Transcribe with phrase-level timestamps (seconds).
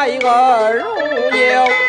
[0.00, 1.79] 爱儿如牛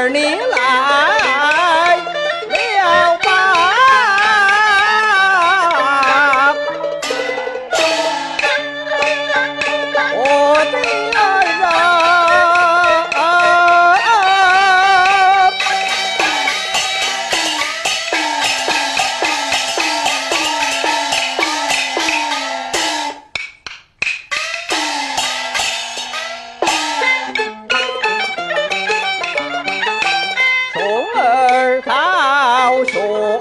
[0.00, 0.49] learning.
[32.70, 33.39] 小学。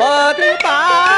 [0.00, 1.09] 我的爸